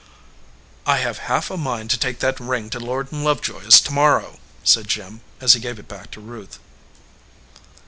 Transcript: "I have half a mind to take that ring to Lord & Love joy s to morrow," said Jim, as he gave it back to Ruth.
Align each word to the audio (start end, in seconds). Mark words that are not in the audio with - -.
"I 0.87 0.97
have 0.97 1.19
half 1.29 1.51
a 1.51 1.57
mind 1.57 1.91
to 1.91 1.97
take 1.99 2.17
that 2.21 2.39
ring 2.39 2.71
to 2.71 2.79
Lord 2.79 3.11
& 3.11 3.11
Love 3.13 3.39
joy 3.39 3.59
s 3.67 3.79
to 3.81 3.91
morrow," 3.93 4.39
said 4.63 4.87
Jim, 4.87 5.21
as 5.39 5.53
he 5.53 5.59
gave 5.59 5.77
it 5.77 5.87
back 5.87 6.09
to 6.09 6.19
Ruth. 6.19 6.57